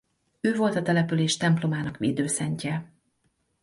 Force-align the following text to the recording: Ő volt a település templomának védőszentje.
Ő 0.41 0.55
volt 0.55 0.75
a 0.75 0.81
település 0.81 1.37
templomának 1.37 1.97
védőszentje. 1.97 2.91